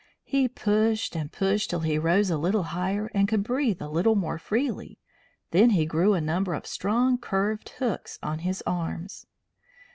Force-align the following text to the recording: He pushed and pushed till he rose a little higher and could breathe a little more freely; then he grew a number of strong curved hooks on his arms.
He 0.23 0.47
pushed 0.47 1.15
and 1.15 1.31
pushed 1.31 1.69
till 1.69 1.81
he 1.81 1.99
rose 1.99 2.31
a 2.31 2.37
little 2.39 2.63
higher 2.73 3.11
and 3.13 3.27
could 3.27 3.43
breathe 3.43 3.79
a 3.79 3.87
little 3.87 4.15
more 4.15 4.39
freely; 4.39 4.97
then 5.51 5.69
he 5.69 5.85
grew 5.85 6.15
a 6.15 6.19
number 6.21 6.55
of 6.55 6.65
strong 6.65 7.19
curved 7.19 7.69
hooks 7.77 8.17
on 8.23 8.39
his 8.39 8.63
arms. 8.65 9.27